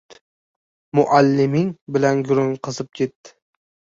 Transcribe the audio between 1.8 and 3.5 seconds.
bilan gurung qizib ketdi.